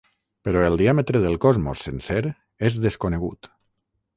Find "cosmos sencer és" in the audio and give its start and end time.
1.45-2.81